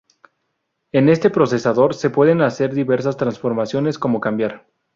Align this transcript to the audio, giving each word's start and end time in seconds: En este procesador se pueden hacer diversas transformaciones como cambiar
En 0.93 1.09
este 1.09 1.29
procesador 1.29 1.93
se 1.93 2.09
pueden 2.09 2.41
hacer 2.41 2.73
diversas 2.73 3.17
transformaciones 3.17 3.99
como 3.99 4.19
cambiar 4.19 4.65